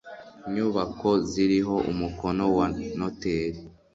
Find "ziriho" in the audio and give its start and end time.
1.29-1.75